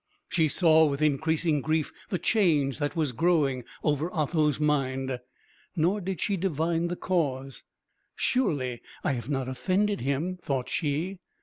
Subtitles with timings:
[0.29, 5.19] She saw with increasing grief the change that was growing over Otho's mind;
[5.75, 7.61] nor did she divine the cause.
[8.15, 11.19] "Surely I have not offended him?" thought she.